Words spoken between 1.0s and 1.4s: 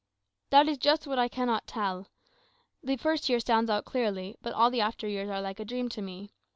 what I